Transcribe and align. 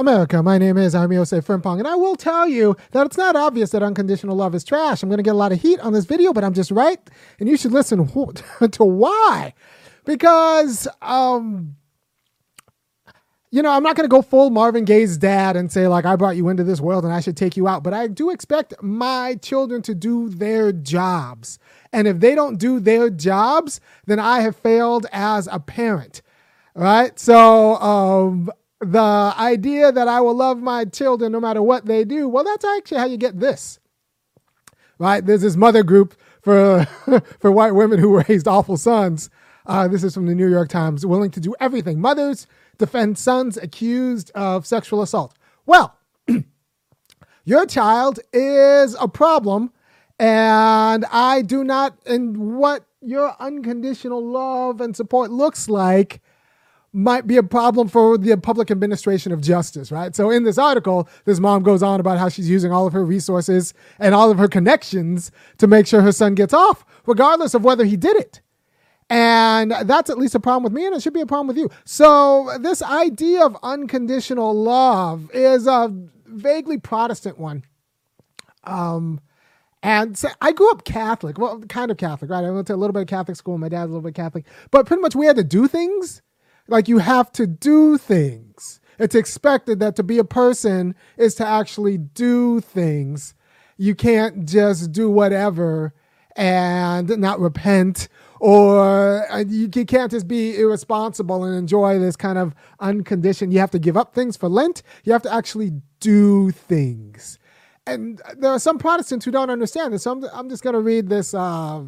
America, 0.00 0.42
my 0.42 0.56
name 0.56 0.78
is 0.78 0.94
Irami 0.94 1.16
Osei-Frimpong, 1.16 1.78
and 1.78 1.86
I 1.86 1.94
will 1.94 2.16
tell 2.16 2.48
you 2.48 2.74
that 2.92 3.04
it's 3.04 3.18
not 3.18 3.36
obvious 3.36 3.68
that 3.70 3.82
unconditional 3.82 4.34
love 4.34 4.54
is 4.54 4.64
trash. 4.64 5.02
I'm 5.02 5.10
going 5.10 5.18
to 5.18 5.22
get 5.22 5.34
a 5.34 5.38
lot 5.38 5.52
of 5.52 5.60
heat 5.60 5.78
on 5.80 5.92
this 5.92 6.06
video, 6.06 6.32
but 6.32 6.42
I'm 6.42 6.54
just 6.54 6.70
right, 6.70 6.98
and 7.38 7.46
you 7.46 7.58
should 7.58 7.72
listen 7.72 8.08
to 8.70 8.84
why. 8.84 9.52
Because, 10.06 10.88
um, 11.02 11.76
you 13.50 13.60
know, 13.60 13.70
I'm 13.70 13.82
not 13.82 13.94
going 13.94 14.08
to 14.08 14.10
go 14.10 14.22
full 14.22 14.48
Marvin 14.48 14.86
Gaye's 14.86 15.18
dad 15.18 15.54
and 15.54 15.70
say, 15.70 15.86
like, 15.86 16.06
I 16.06 16.16
brought 16.16 16.36
you 16.36 16.48
into 16.48 16.64
this 16.64 16.80
world 16.80 17.04
and 17.04 17.12
I 17.12 17.20
should 17.20 17.36
take 17.36 17.58
you 17.58 17.68
out, 17.68 17.82
but 17.82 17.92
I 17.92 18.06
do 18.06 18.30
expect 18.30 18.72
my 18.82 19.34
children 19.42 19.82
to 19.82 19.94
do 19.94 20.30
their 20.30 20.72
jobs. 20.72 21.58
And 21.92 22.08
if 22.08 22.20
they 22.20 22.34
don't 22.34 22.56
do 22.56 22.80
their 22.80 23.10
jobs, 23.10 23.80
then 24.06 24.18
I 24.18 24.40
have 24.40 24.56
failed 24.56 25.04
as 25.12 25.46
a 25.52 25.60
parent. 25.60 26.22
Right? 26.74 27.18
So, 27.18 27.74
um, 27.76 28.50
the 28.80 29.34
idea 29.38 29.92
that 29.92 30.08
I 30.08 30.20
will 30.20 30.34
love 30.34 30.58
my 30.58 30.84
children 30.86 31.32
no 31.32 31.40
matter 31.40 31.62
what 31.62 31.86
they 31.86 32.04
do, 32.04 32.28
well, 32.28 32.44
that's 32.44 32.64
actually 32.64 32.98
how 32.98 33.06
you 33.06 33.16
get 33.16 33.38
this. 33.38 33.78
Right? 34.98 35.24
There's 35.24 35.42
this 35.42 35.56
mother 35.56 35.82
group 35.82 36.14
for 36.42 36.86
for 37.40 37.52
white 37.52 37.72
women 37.72 37.98
who 37.98 38.22
raised 38.22 38.48
awful 38.48 38.76
sons. 38.76 39.30
Uh, 39.66 39.86
this 39.86 40.02
is 40.02 40.14
from 40.14 40.26
the 40.26 40.34
New 40.34 40.48
York 40.48 40.68
Times, 40.68 41.04
willing 41.04 41.30
to 41.30 41.40
do 41.40 41.54
everything. 41.60 42.00
Mothers 42.00 42.46
defend 42.78 43.18
sons 43.18 43.56
accused 43.56 44.30
of 44.34 44.66
sexual 44.66 45.02
assault. 45.02 45.34
Well, 45.66 45.96
your 47.44 47.66
child 47.66 48.20
is 48.32 48.96
a 48.98 49.06
problem, 49.06 49.70
and 50.18 51.04
I 51.12 51.42
do 51.42 51.62
not, 51.62 51.98
and 52.06 52.56
what 52.56 52.86
your 53.02 53.36
unconditional 53.38 54.26
love 54.26 54.80
and 54.80 54.96
support 54.96 55.30
looks 55.30 55.68
like 55.68 56.20
might 56.92 57.26
be 57.26 57.36
a 57.36 57.42
problem 57.42 57.88
for 57.88 58.18
the 58.18 58.36
public 58.36 58.70
administration 58.70 59.30
of 59.32 59.40
justice, 59.40 59.92
right? 59.92 60.14
So 60.16 60.30
in 60.30 60.42
this 60.44 60.58
article, 60.58 61.08
this 61.24 61.38
mom 61.38 61.62
goes 61.62 61.82
on 61.82 62.00
about 62.00 62.18
how 62.18 62.28
she's 62.28 62.50
using 62.50 62.72
all 62.72 62.86
of 62.86 62.92
her 62.92 63.04
resources 63.04 63.74
and 63.98 64.14
all 64.14 64.30
of 64.30 64.38
her 64.38 64.48
connections 64.48 65.30
to 65.58 65.66
make 65.66 65.86
sure 65.86 66.02
her 66.02 66.12
son 66.12 66.34
gets 66.34 66.52
off, 66.52 66.84
regardless 67.06 67.54
of 67.54 67.62
whether 67.62 67.84
he 67.84 67.96
did 67.96 68.16
it. 68.16 68.40
And 69.08 69.72
that's 69.84 70.10
at 70.10 70.18
least 70.18 70.34
a 70.34 70.40
problem 70.40 70.62
with 70.62 70.72
me, 70.72 70.86
and 70.86 70.94
it 70.94 71.02
should 71.02 71.12
be 71.12 71.20
a 71.20 71.26
problem 71.26 71.48
with 71.48 71.56
you. 71.56 71.68
So 71.84 72.56
this 72.60 72.82
idea 72.82 73.44
of 73.44 73.56
unconditional 73.62 74.54
love 74.54 75.30
is 75.32 75.66
a 75.66 75.92
vaguely 76.26 76.78
Protestant 76.78 77.38
one. 77.38 77.64
Um, 78.64 79.20
and 79.82 80.16
so 80.16 80.28
I 80.40 80.52
grew 80.52 80.70
up 80.70 80.84
Catholic, 80.84 81.38
well, 81.38 81.60
kind 81.62 81.90
of 81.90 81.96
Catholic, 81.96 82.30
right? 82.30 82.44
I 82.44 82.50
went 82.50 82.66
to 82.68 82.74
a 82.74 82.76
little 82.76 82.92
bit 82.92 83.02
of 83.02 83.08
Catholic 83.08 83.36
school. 83.36 83.58
My 83.58 83.68
dad's 83.68 83.90
a 83.90 83.94
little 83.94 84.02
bit 84.02 84.14
Catholic, 84.14 84.44
but 84.70 84.86
pretty 84.86 85.00
much 85.00 85.16
we 85.16 85.26
had 85.26 85.36
to 85.36 85.44
do 85.44 85.66
things 85.66 86.22
like 86.70 86.88
you 86.88 86.98
have 86.98 87.30
to 87.32 87.46
do 87.46 87.98
things. 87.98 88.80
It's 88.98 89.14
expected 89.14 89.80
that 89.80 89.96
to 89.96 90.02
be 90.02 90.18
a 90.18 90.24
person 90.24 90.94
is 91.16 91.34
to 91.36 91.46
actually 91.46 91.98
do 91.98 92.60
things. 92.60 93.34
You 93.76 93.94
can't 93.94 94.46
just 94.46 94.92
do 94.92 95.10
whatever 95.10 95.94
and 96.36 97.08
not 97.18 97.40
repent 97.40 98.08
or 98.38 99.26
you 99.46 99.68
can't 99.68 100.10
just 100.10 100.28
be 100.28 100.58
irresponsible 100.58 101.44
and 101.44 101.54
enjoy 101.56 101.98
this 101.98 102.16
kind 102.16 102.38
of 102.38 102.54
unconditioned. 102.78 103.52
You 103.52 103.58
have 103.58 103.70
to 103.72 103.78
give 103.78 103.96
up 103.96 104.14
things 104.14 104.36
for 104.36 104.48
Lent. 104.48 104.82
You 105.04 105.12
have 105.12 105.22
to 105.22 105.32
actually 105.32 105.72
do 106.00 106.50
things. 106.50 107.38
And 107.86 108.22
there 108.36 108.50
are 108.50 108.58
some 108.58 108.78
Protestants 108.78 109.24
who 109.24 109.30
don't 109.30 109.50
understand 109.50 109.92
this. 109.92 110.04
So 110.04 110.12
I'm, 110.12 110.24
I'm 110.32 110.48
just 110.48 110.62
going 110.62 110.74
to 110.74 110.80
read 110.80 111.08
this 111.08 111.34
uh, 111.34 111.84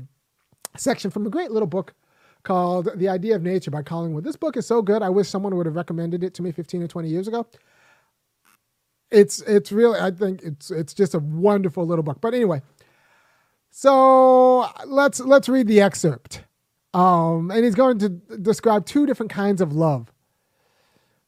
section 0.76 1.10
from 1.10 1.26
a 1.26 1.30
great 1.30 1.50
little 1.50 1.68
book 1.68 1.94
called 2.42 2.88
The 2.96 3.08
Idea 3.08 3.36
of 3.36 3.42
Nature 3.42 3.70
by 3.70 3.82
Collingwood. 3.82 4.24
This 4.24 4.36
book 4.36 4.56
is 4.56 4.66
so 4.66 4.82
good. 4.82 5.02
I 5.02 5.08
wish 5.08 5.28
someone 5.28 5.56
would 5.56 5.66
have 5.66 5.76
recommended 5.76 6.24
it 6.24 6.34
to 6.34 6.42
me 6.42 6.52
15 6.52 6.82
or 6.82 6.88
20 6.88 7.08
years 7.08 7.28
ago. 7.28 7.46
It's 9.10 9.42
it's 9.42 9.70
really 9.70 10.00
I 10.00 10.10
think 10.10 10.42
it's 10.42 10.70
it's 10.70 10.94
just 10.94 11.14
a 11.14 11.18
wonderful 11.18 11.86
little 11.86 12.02
book. 12.02 12.20
But 12.20 12.32
anyway, 12.34 12.62
so 13.70 14.68
let's 14.86 15.20
let's 15.20 15.48
read 15.48 15.66
the 15.66 15.80
excerpt. 15.80 16.44
Um, 16.94 17.50
and 17.50 17.64
he's 17.64 17.74
going 17.74 17.98
to 18.00 18.08
describe 18.08 18.86
two 18.86 19.06
different 19.06 19.32
kinds 19.32 19.60
of 19.60 19.72
love. 19.72 20.12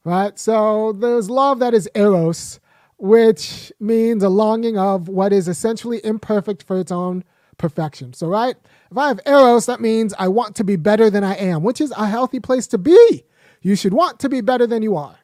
Right? 0.05 0.39
So 0.39 0.93
there's 0.93 1.31
love 1.31 1.59
that 1.61 1.75
is 1.75 1.89
eros, 1.95 2.61
which 2.99 3.73
means 3.81 4.23
a 4.23 4.29
longing 4.29 4.79
of 4.79 5.09
what 5.09 5.33
is 5.33 5.49
essentially 5.49 6.05
imperfect 6.05 6.63
for 6.63 6.79
its 6.79 6.93
own 6.93 7.25
perfection. 7.59 8.13
So, 8.13 8.27
right? 8.27 8.57
If 8.91 8.99
I 8.99 9.09
have 9.09 9.21
eros, 9.27 9.67
that 9.67 9.81
means 9.81 10.15
I 10.19 10.29
want 10.29 10.57
to 10.57 10.65
be 10.65 10.77
better 10.77 11.11
than 11.11 11.25
I 11.25 11.35
am, 11.35 11.63
which 11.63 11.81
is 11.81 11.93
a 11.97 12.07
healthy 12.07 12.41
place 12.41 12.67
to 12.69 12.79
be. 12.79 13.25
You 13.63 13.77
should 13.77 13.95
want 13.95 14.21
to 14.21 14.29
be 14.29 14.41
better 14.41 14.67
than 14.67 14.83
you 14.83 14.97
are. 14.97 15.17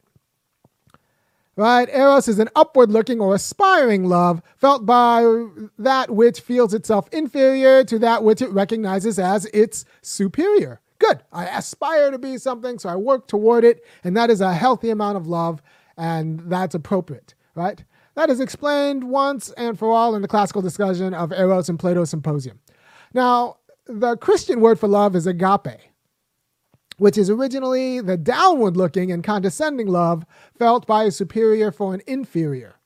Right? 1.56 1.88
Eros 1.91 2.26
is 2.26 2.38
an 2.38 2.48
upward 2.56 2.91
looking 2.91 3.20
or 3.20 3.34
aspiring 3.34 4.04
love 4.06 4.41
felt 4.56 4.86
by 4.86 5.46
that 5.78 6.10
which 6.10 6.41
feels 6.41 6.72
itself 6.72 7.06
inferior 7.12 7.84
to 7.84 7.98
that 7.98 8.24
which 8.24 8.41
it 8.41 8.48
recognizes 8.50 9.18
as 9.18 9.44
its 9.47 9.84
superior. 10.00 10.80
Good. 10.98 11.22
I 11.32 11.47
aspire 11.47 12.10
to 12.10 12.18
be 12.18 12.38
something, 12.38 12.78
so 12.78 12.88
I 12.88 12.97
work 12.97 13.26
toward 13.26 13.64
it, 13.64 13.84
and 14.04 14.16
that 14.16 14.30
is 14.30 14.41
a 14.41 14.54
healthy 14.54 14.91
amount 14.91 15.16
of 15.16 15.26
love, 15.26 15.62
and 15.97 16.41
that's 16.47 16.74
appropriate, 16.74 17.34
right? 17.54 17.84
That 18.15 18.31
is 18.31 18.41
explained 18.41 19.04
once 19.04 19.50
and 19.53 19.78
for 19.78 19.93
all 19.93 20.15
in 20.15 20.22
the 20.22 20.28
classical 20.28 20.62
discussion 20.62 21.15
of 21.15 21.32
Eros 21.32 21.69
and 21.69 21.78
Plato's 21.78 22.10
Symposium. 22.10 22.59
Now, 23.15 23.59
the 23.87 24.16
Christian 24.16 24.60
word 24.60 24.78
for 24.78 24.88
love 24.88 25.16
is 25.16 25.26
agape, 25.26 25.81
which 26.98 27.16
is 27.16 27.31
originally 27.31 28.00
the 28.00 28.16
downward 28.16 28.76
looking 28.76 29.10
and 29.10 29.25
condescending 29.25 29.87
love 29.87 30.25
felt 30.59 30.87
by 30.87 31.04
a 31.04 31.10
superior 31.10 31.72
for 31.72 31.94
an 31.94 32.03
inferior. 32.06 32.76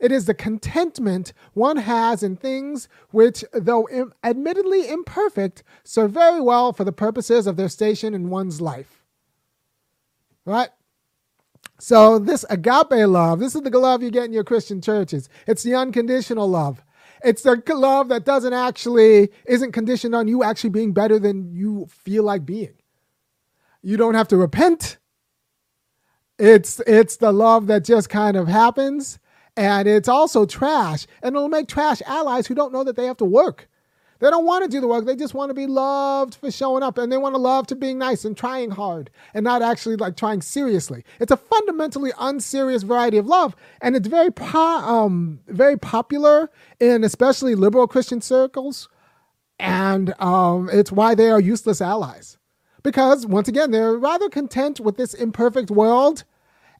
It 0.00 0.12
is 0.12 0.26
the 0.26 0.34
contentment 0.34 1.32
one 1.52 1.76
has 1.78 2.22
in 2.22 2.36
things 2.36 2.88
which, 3.10 3.44
though 3.52 3.88
Im- 3.88 4.12
admittedly 4.22 4.88
imperfect, 4.88 5.62
serve 5.82 6.10
very 6.10 6.40
well 6.40 6.72
for 6.72 6.84
the 6.84 6.92
purposes 6.92 7.46
of 7.46 7.56
their 7.56 7.68
station 7.68 8.12
in 8.12 8.28
one's 8.28 8.60
life. 8.60 9.04
Right? 10.44 10.70
So, 11.78 12.18
this 12.18 12.44
agape 12.50 12.92
love, 13.08 13.40
this 13.40 13.54
is 13.54 13.62
the 13.62 13.78
love 13.78 14.02
you 14.02 14.10
get 14.10 14.24
in 14.24 14.32
your 14.32 14.44
Christian 14.44 14.80
churches. 14.80 15.28
It's 15.46 15.62
the 15.62 15.74
unconditional 15.74 16.48
love. 16.48 16.82
It's 17.24 17.42
the 17.42 17.62
love 17.74 18.08
that 18.08 18.24
doesn't 18.24 18.52
actually, 18.52 19.30
isn't 19.46 19.72
conditioned 19.72 20.14
on 20.14 20.28
you 20.28 20.44
actually 20.44 20.70
being 20.70 20.92
better 20.92 21.18
than 21.18 21.54
you 21.54 21.86
feel 21.90 22.22
like 22.24 22.46
being. 22.46 22.74
You 23.82 23.96
don't 23.96 24.14
have 24.14 24.28
to 24.28 24.36
repent. 24.36 24.98
It's, 26.38 26.80
it's 26.86 27.16
the 27.16 27.32
love 27.32 27.66
that 27.68 27.84
just 27.84 28.08
kind 28.08 28.36
of 28.36 28.48
happens. 28.48 29.18
And 29.56 29.88
it's 29.88 30.08
also 30.08 30.46
trash. 30.46 31.06
And 31.22 31.34
it'll 31.36 31.48
make 31.48 31.68
trash 31.68 32.02
allies 32.06 32.46
who 32.46 32.54
don't 32.54 32.72
know 32.72 32.84
that 32.84 32.96
they 32.96 33.06
have 33.06 33.18
to 33.18 33.24
work. 33.24 33.68
They 34.20 34.30
don't 34.30 34.44
want 34.44 34.64
to 34.64 34.70
do 34.70 34.80
the 34.80 34.88
work. 34.88 35.04
They 35.04 35.16
just 35.16 35.34
want 35.34 35.50
to 35.50 35.54
be 35.54 35.66
loved 35.66 36.36
for 36.36 36.50
showing 36.50 36.82
up 36.82 36.98
and 36.98 37.10
they 37.10 37.16
want 37.16 37.34
to 37.34 37.40
love 37.40 37.66
to 37.68 37.76
being 37.76 37.98
nice 37.98 38.24
and 38.24 38.36
trying 38.36 38.70
hard 38.70 39.10
and 39.34 39.44
not 39.44 39.62
actually 39.62 39.96
like 39.96 40.16
trying 40.16 40.40
seriously. 40.40 41.04
It's 41.20 41.32
a 41.32 41.36
fundamentally 41.36 42.12
unserious 42.18 42.82
variety 42.82 43.18
of 43.18 43.26
love 43.26 43.56
and 43.80 43.96
it's 43.96 44.08
very 44.08 44.30
po- 44.30 44.58
um 44.58 45.40
very 45.48 45.76
popular 45.76 46.50
in 46.80 47.04
especially 47.04 47.54
liberal 47.54 47.86
Christian 47.86 48.20
circles 48.20 48.88
and 49.58 50.14
um 50.20 50.70
it's 50.72 50.92
why 50.92 51.14
they 51.14 51.30
are 51.30 51.40
useless 51.40 51.80
allies. 51.80 52.38
Because 52.82 53.26
once 53.26 53.48
again, 53.48 53.70
they're 53.70 53.96
rather 53.96 54.28
content 54.28 54.78
with 54.78 54.96
this 54.96 55.14
imperfect 55.14 55.70
world 55.70 56.24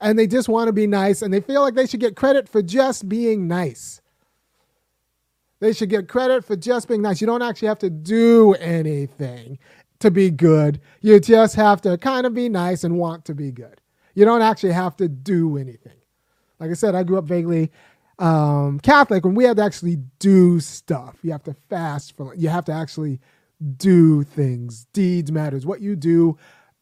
and 0.01 0.19
they 0.19 0.27
just 0.27 0.49
want 0.49 0.69
to 0.69 0.73
be 0.73 0.87
nice 0.87 1.23
and 1.23 1.33
they 1.33 1.41
feel 1.41 1.63
like 1.63 1.75
they 1.75 1.87
should 1.87 2.01
get 2.01 2.15
credit 2.15 2.49
for 2.49 2.63
just 2.63 3.09
being 3.09 3.49
nice. 3.49 4.01
They 5.65 5.73
should 5.73 5.89
get 5.89 6.09
credit 6.09 6.45
for 6.45 6.57
just 6.57 6.89
being 6.89 7.01
nice. 7.01 7.23
You 7.23 7.27
don't 7.27 7.41
actually 7.41 7.69
have 7.69 7.79
to 7.79 7.89
do 7.89 8.53
anything 8.57 9.59
to 10.01 10.11
be 10.11 10.31
good. 10.31 10.79
You 11.01 11.19
just 11.19 11.57
have 11.57 11.81
to 11.83 11.97
kind 11.97 12.27
of 12.27 12.35
be 12.35 12.51
nice 12.51 12.85
and 12.85 12.99
want 12.99 13.25
to 13.25 13.35
be 13.35 13.51
good. 13.51 13.81
You 14.15 14.27
don't 14.27 14.43
actually 14.43 14.73
have 14.73 14.95
to 14.99 15.09
do 15.09 15.57
anything. 15.57 15.97
Like 16.61 16.71
I 16.71 16.75
said, 16.75 16.95
I 16.95 17.03
grew 17.03 17.17
up 17.17 17.25
vaguely 17.25 17.73
um, 18.19 18.79
Catholic 18.79 19.25
when 19.25 19.35
we 19.35 19.45
had 19.45 19.57
to 19.57 19.63
actually 19.63 19.97
do 20.19 20.61
stuff. 20.61 21.17
You 21.23 21.33
have 21.33 21.45
to 21.45 21.57
fast 21.71 22.15
for. 22.15 22.35
You 22.35 22.51
have 22.51 22.67
to 22.67 22.73
actually 22.73 23.19
do 23.79 24.23
things. 24.23 24.85
Deeds 24.93 25.33
matters. 25.33 25.65
What 25.65 25.81
you 25.81 25.97
do 25.97 26.37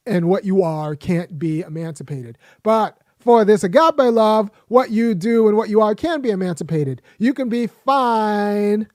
and 0.06 0.28
what 0.28 0.44
you 0.44 0.60
are 0.64 0.96
can't 0.96 1.38
be 1.38 1.60
emancipated. 1.60 2.36
But 2.64 2.98
for 3.22 3.44
this 3.44 3.64
agape 3.64 3.98
love, 3.98 4.50
what 4.68 4.90
you 4.90 5.14
do 5.14 5.48
and 5.48 5.56
what 5.56 5.68
you 5.68 5.80
are 5.80 5.94
can 5.94 6.20
be 6.20 6.30
emancipated. 6.30 7.00
You 7.18 7.32
can 7.32 7.48
be 7.48 7.66
fine 7.66 8.88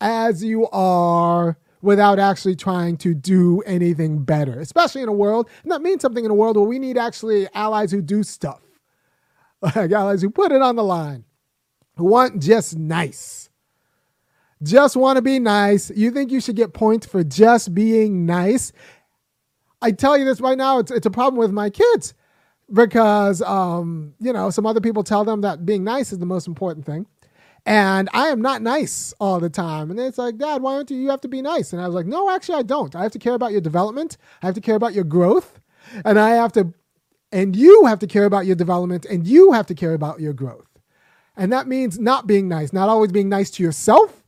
as 0.00 0.42
you 0.42 0.68
are 0.70 1.58
without 1.82 2.18
actually 2.18 2.54
trying 2.54 2.96
to 2.96 3.12
do 3.12 3.60
anything 3.62 4.24
better, 4.24 4.60
especially 4.60 5.02
in 5.02 5.08
a 5.08 5.12
world, 5.12 5.50
and 5.62 5.72
that 5.72 5.82
means 5.82 6.00
something 6.00 6.24
in 6.24 6.30
a 6.30 6.34
world 6.34 6.56
where 6.56 6.64
we 6.64 6.78
need 6.78 6.96
actually 6.96 7.48
allies 7.54 7.90
who 7.90 8.00
do 8.00 8.22
stuff, 8.22 8.60
like 9.60 9.90
allies 9.90 10.22
who 10.22 10.30
put 10.30 10.52
it 10.52 10.62
on 10.62 10.76
the 10.76 10.84
line, 10.84 11.24
who 11.96 12.04
want 12.04 12.40
just 12.40 12.76
nice. 12.76 13.50
Just 14.62 14.96
want 14.96 15.16
to 15.16 15.22
be 15.22 15.40
nice. 15.40 15.90
You 15.90 16.12
think 16.12 16.30
you 16.30 16.40
should 16.40 16.54
get 16.54 16.72
points 16.72 17.04
for 17.04 17.24
just 17.24 17.74
being 17.74 18.26
nice? 18.26 18.72
I 19.80 19.90
tell 19.90 20.16
you 20.16 20.24
this 20.24 20.40
right 20.40 20.56
now, 20.56 20.78
it's, 20.78 20.92
it's 20.92 21.06
a 21.06 21.10
problem 21.10 21.36
with 21.36 21.50
my 21.50 21.68
kids 21.68 22.14
because 22.72 23.40
um, 23.42 24.14
you 24.20 24.32
know 24.32 24.50
some 24.50 24.66
other 24.66 24.80
people 24.80 25.02
tell 25.02 25.24
them 25.24 25.40
that 25.42 25.64
being 25.64 25.84
nice 25.84 26.12
is 26.12 26.18
the 26.18 26.26
most 26.26 26.46
important 26.46 26.84
thing. 26.84 27.06
And 27.64 28.08
I 28.12 28.26
am 28.26 28.42
not 28.42 28.60
nice 28.60 29.14
all 29.20 29.38
the 29.38 29.48
time. 29.48 29.90
And 29.90 30.00
it's 30.00 30.18
like, 30.18 30.36
Dad, 30.36 30.62
why 30.62 30.74
don't 30.74 30.90
you? 30.90 30.96
You 30.96 31.10
have 31.10 31.20
to 31.20 31.28
be 31.28 31.40
nice. 31.40 31.72
And 31.72 31.80
I 31.80 31.86
was 31.86 31.94
like, 31.94 32.06
No, 32.06 32.30
actually, 32.30 32.58
I 32.58 32.62
don't. 32.62 32.94
I 32.96 33.02
have 33.02 33.12
to 33.12 33.18
care 33.18 33.34
about 33.34 33.52
your 33.52 33.60
development. 33.60 34.16
I 34.42 34.46
have 34.46 34.54
to 34.56 34.60
care 34.60 34.74
about 34.74 34.94
your 34.94 35.04
growth. 35.04 35.60
And 36.04 36.18
I 36.18 36.30
have 36.30 36.52
to, 36.52 36.72
and 37.30 37.54
you 37.54 37.86
have 37.86 37.98
to 38.00 38.06
care 38.06 38.24
about 38.24 38.46
your 38.46 38.56
development. 38.56 39.04
And 39.04 39.26
you 39.26 39.52
have 39.52 39.66
to 39.66 39.74
care 39.74 39.94
about 39.94 40.20
your 40.20 40.32
growth. 40.32 40.66
And 41.36 41.52
that 41.52 41.66
means 41.66 41.98
not 41.98 42.26
being 42.26 42.48
nice, 42.48 42.72
not 42.72 42.88
always 42.88 43.12
being 43.12 43.28
nice 43.28 43.50
to 43.52 43.62
yourself. 43.62 44.22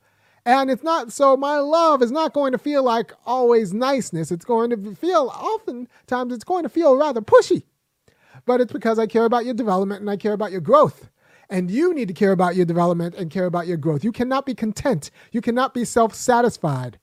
And 0.47 0.71
it's 0.71 0.83
not, 0.83 1.11
so 1.11 1.37
my 1.37 1.59
love 1.59 2.03
is 2.03 2.11
not 2.13 2.35
going 2.35 2.53
to 2.53 2.59
feel 2.59 2.83
like 2.83 3.13
always 3.25 3.73
niceness. 3.73 4.31
It's 4.31 4.45
going 4.45 4.71
to 4.71 4.95
feel, 4.95 5.33
oftentimes, 5.35 6.33
it's 6.33 6.45
going 6.45 6.65
to 6.65 6.69
feel 6.69 6.97
rather 6.97 7.23
pushy. 7.23 7.63
But 8.47 8.61
it's 8.61 8.73
because 8.73 8.99
I 8.99 9.07
care 9.07 9.25
about 9.25 9.45
your 9.45 9.55
development 9.55 10.01
and 10.01 10.11
I 10.11 10.17
care 10.17 10.33
about 10.33 10.53
your 10.53 10.61
growth. 10.61 11.11
And 11.51 11.71
you 11.71 11.95
need 11.95 12.09
to 12.09 12.15
care 12.15 12.33
about 12.33 12.57
your 12.57 12.65
development 12.65 13.15
and 13.15 13.31
care 13.31 13.47
about 13.47 13.67
your 13.67 13.77
growth. 13.77 14.05
You 14.05 14.13
cannot 14.13 14.47
be 14.47 14.55
content. 14.55 15.11
You 15.31 15.41
cannot 15.41 15.75
be 15.75 15.85
self 15.85 16.15
satisfied. 16.15 16.99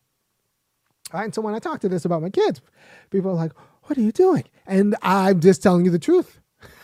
Right? 1.14 1.26
And 1.26 1.36
so 1.36 1.42
when 1.42 1.54
I 1.54 1.60
talk 1.60 1.80
to 1.82 1.90
this 1.90 2.06
about 2.06 2.22
my 2.22 2.30
kids, 2.30 2.62
people 3.10 3.32
are 3.32 3.36
like, 3.36 3.54
What 3.84 3.98
are 3.98 4.02
you 4.02 4.12
doing? 4.12 4.46
And 4.66 4.96
I'm 5.02 5.40
just 5.40 5.62
telling 5.62 5.86
you 5.86 5.92
the 5.92 6.00
truth. 6.00 6.40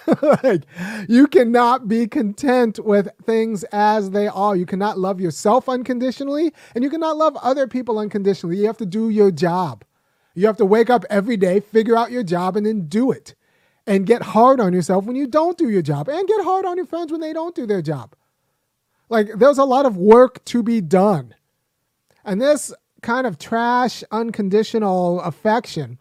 like, 0.44 0.64
you 1.10 1.28
cannot 1.28 1.88
be 1.88 2.08
content 2.08 2.80
with 2.80 3.10
things 3.24 3.64
as 3.66 4.12
they 4.12 4.28
are. 4.28 4.56
You 4.56 4.66
cannot 4.66 4.98
love 4.98 5.20
yourself 5.20 5.68
unconditionally, 5.68 6.54
and 6.74 6.84
you 6.84 6.90
cannot 6.90 7.18
love 7.18 7.36
other 7.38 7.68
people 7.68 8.00
unconditionally. 8.00 8.58
You 8.58 8.68
have 8.68 8.78
to 8.78 8.86
do 8.86 9.10
your 9.10 9.32
job. 9.32 9.84
You 10.34 10.48
have 10.48 10.58
to 10.58 10.66
wake 10.66 10.90
up 10.90 11.04
every 11.10 11.36
day, 11.36 11.60
figure 11.60 11.98
out 11.98 12.12
your 12.12 12.24
job, 12.24 12.56
and 12.56 12.66
then 12.66 12.88
do 12.88 13.12
it. 13.12 13.36
And 13.88 14.06
get 14.06 14.22
hard 14.22 14.60
on 14.60 14.74
yourself 14.74 15.06
when 15.06 15.16
you 15.16 15.28
don't 15.28 15.58
do 15.58 15.70
your 15.70 15.82
job, 15.82 16.10
and 16.10 16.28
get 16.28 16.44
hard 16.44 16.66
on 16.66 16.78
your 16.78 16.86
friends 16.86 17.12
when 17.12 17.22
they 17.22 17.34
don't 17.34 17.56
do 17.56 17.66
their 17.66 17.82
job. 17.82 18.16
Like, 19.10 19.30
there's 19.38 19.58
a 19.58 19.64
lot 19.64 19.86
of 19.86 19.98
work 19.98 20.44
to 20.46 20.62
be 20.62 20.82
done. 20.82 21.34
And 22.26 22.42
this 22.42 22.74
kind 23.02 23.26
of 23.26 23.40
trash, 23.40 24.04
unconditional 24.12 25.22
affection 25.22 26.00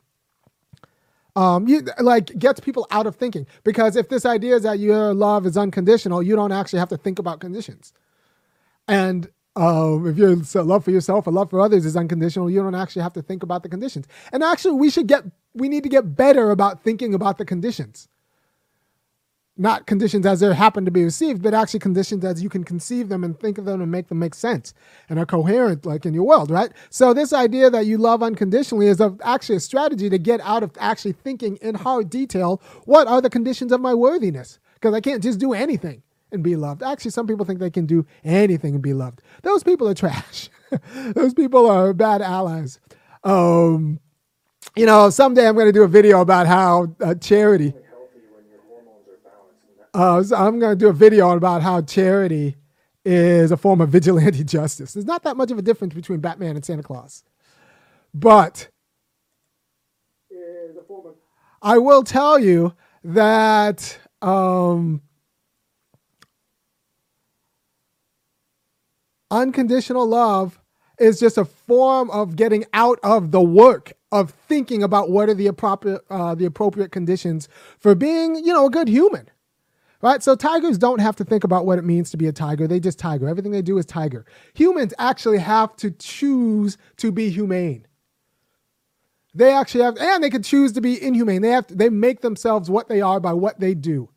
um, 1.37 1.69
you 1.69 1.83
like 2.01 2.37
gets 2.39 2.61
people 2.61 2.87
out 2.91 3.07
of 3.07 3.15
thinking 3.15 3.47
because 3.63 3.95
if 3.95 4.09
this 4.09 4.25
idea 4.25 4.57
is 4.57 4.63
that 4.63 4.79
your 4.79 5.13
love 5.13 5.45
is 5.45 5.59
unconditional, 5.59 6.23
you 6.23 6.35
don't 6.35 6.51
actually 6.51 6.79
have 6.79 6.89
to 6.89 6.97
think 6.97 7.19
about 7.19 7.41
conditions. 7.41 7.93
And 8.89 9.29
um, 9.57 10.07
if 10.07 10.19
your 10.19 10.37
love 10.65 10.85
for 10.85 10.91
yourself 10.91 11.27
or 11.27 11.33
love 11.33 11.51
for 11.51 11.61
others 11.61 11.87
is 11.87 11.97
unconditional, 11.97 12.51
you 12.51 12.63
don't 12.63 12.75
actually 12.75 13.03
have 13.03 13.15
to 13.15 13.23
think 13.23 13.43
about 13.43 13.63
the 13.63 13.69
conditions. 13.69 14.07
And 14.33 14.43
actually, 14.43 14.75
we 14.75 14.91
should 14.91 15.07
get 15.07 15.25
we 15.55 15.69
need 15.69 15.83
to 15.85 15.89
get 15.89 16.17
better 16.17 16.51
about 16.51 16.83
thinking 16.83 17.15
about 17.15 17.39
the 17.39 17.45
conditions 17.45 18.09
not 19.57 19.87
conditions 19.87 20.27
as 20.27 20.41
they 20.41 20.55
happen 20.55 20.85
to 20.85 20.91
be 20.91 21.05
received, 21.05 21.43
but 21.43 21.55
actually 21.55 21.81
conditions 21.81 22.25
as 22.25 22.43
you 22.43 22.49
can 22.49 22.65
conceive 22.65 23.09
them 23.09 23.25
and 23.25 23.39
think 23.39 23.59
of 23.59 23.65
them 23.65 23.81
and 23.81 23.91
make 23.91 24.09
them 24.09 24.19
make 24.19 24.35
sense 24.35 24.75
and 25.09 25.19
are 25.19 25.27
coherent, 25.27 25.87
like 25.87 26.05
in 26.05 26.15
your 26.15 26.25
world, 26.25 26.51
right? 26.51 26.73
So 26.91 27.15
this 27.15 27.33
idea 27.33 27.71
that 27.71 27.87
you 27.87 27.99
love 27.99 28.23
unconditionally 28.23 28.89
is 28.89 29.01
a, 29.01 29.17
actually 29.23 29.57
a 29.57 29.61
strategy 29.61 30.11
to 30.11 30.19
get 30.19 30.41
out 30.43 30.63
of 30.63 30.73
actually 30.79 31.13
thinking 31.13 31.57
in 31.63 31.75
hard 31.75 32.11
detail 32.11 32.61
what 32.85 33.07
are 33.07 33.21
the 33.21 33.31
conditions 33.31 33.73
of 33.73 33.81
my 33.81 33.95
worthiness, 33.95 34.59
because 34.75 34.95
I 34.95 35.01
can't 35.01 35.23
just 35.23 35.39
do 35.39 35.55
anything 35.55 36.03
and 36.37 36.45
be 36.45 36.55
loved. 36.55 36.83
Actually, 36.83 37.11
some 37.11 37.27
people 37.27 37.45
think 37.45 37.59
they 37.59 37.71
can 37.71 37.87
do 37.87 38.07
anything 38.25 38.75
and 38.75 38.83
be 38.83 38.95
loved. 38.95 39.23
Those 39.43 39.65
people 39.65 39.89
are 39.89 39.95
trash. 39.95 40.49
Those 41.15 41.35
people 41.35 41.69
are 41.69 41.93
bad 41.93 42.23
allies. 42.23 42.79
Um, 43.25 43.99
you 44.77 44.87
know, 44.87 45.11
someday 45.11 45.49
I'm 45.49 45.55
going 45.55 45.67
to 45.67 45.73
do 45.73 45.83
a 45.83 45.89
video 45.89 46.21
about 46.21 46.47
how 46.47 46.95
uh, 47.01 47.15
charity 47.15 47.75
uh, 49.97 50.23
so 50.23 50.37
I'm 50.37 50.59
going 50.59 50.73
to 50.73 50.85
do 50.85 50.89
a 50.89 50.93
video 50.93 51.31
about 51.31 51.63
how 51.63 51.81
charity 51.81 52.57
is 53.03 53.51
a 53.51 53.57
form 53.57 53.81
of 53.81 53.89
vigilante 53.89 54.45
justice. 54.57 54.93
There's 54.93 55.07
not 55.07 55.23
that 55.23 55.39
much 55.39 55.51
of 55.51 55.57
a 55.57 55.63
difference 55.63 55.95
between 55.95 56.21
Batman 56.21 56.55
and 56.55 56.63
Santa 56.63 56.83
Claus. 56.83 57.25
But 58.13 58.69
I 61.63 61.79
will 61.79 62.03
tell 62.03 62.39
you 62.39 62.75
that 63.05 63.99
um, 64.21 65.01
unconditional 69.31 70.07
love 70.07 70.61
is 70.99 71.21
just 71.21 71.37
a 71.37 71.45
form 71.45 72.11
of 72.11 72.37
getting 72.37 72.65
out 72.73 72.99
of 73.03 73.31
the 73.31 73.41
work 73.41 73.93
of 74.13 74.31
thinking 74.31 74.83
about 74.83 75.11
what 75.11 75.29
are 75.29 75.35
the 75.35 75.47
appropriate 75.47 76.01
uh, 76.11 76.35
the 76.35 76.47
appropriate 76.47 76.91
conditions 76.91 77.49
for 77.79 77.95
being, 77.95 78.37
you 78.37 78.53
know, 78.53 78.67
a 78.67 78.71
good 78.71 78.89
human. 78.89 79.29
Right? 80.03 80.23
So 80.23 80.37
tigers 80.37 80.79
don't 80.79 81.01
have 81.01 81.17
to 81.17 81.25
think 81.25 81.43
about 81.43 81.67
what 81.67 81.79
it 81.79 81.85
means 81.85 82.11
to 82.11 82.17
be 82.17 82.27
a 82.27 82.33
tiger. 82.33 82.69
They 82.69 82.79
just 82.79 82.99
tiger. 82.99 83.29
Everything 83.29 83.51
they 83.51 83.63
do 83.63 83.79
is 83.79 83.87
tiger. 83.87 84.25
Humans 84.55 84.95
actually 84.99 85.39
have 85.39 85.75
to 85.77 85.91
choose 85.91 86.77
to 86.99 87.11
be 87.11 87.31
humane. 87.31 87.87
They 89.35 89.53
actually 89.53 89.85
have, 89.85 89.99
and 89.99 90.23
they 90.23 90.31
can 90.31 90.43
choose 90.43 90.73
to 90.73 90.81
be 90.81 91.03
inhumane. 91.03 91.43
They 91.43 91.51
have, 91.51 91.67
to, 91.67 91.75
they 91.75 91.91
make 91.91 92.21
themselves 92.21 92.71
what 92.71 92.89
they 92.89 93.01
are 93.01 93.21
by 93.21 93.33
what 93.33 93.61
they 93.61 93.75
do. 93.75 94.09